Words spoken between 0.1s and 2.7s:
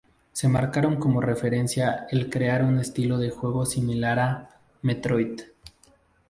Se marcaron como referencia el crear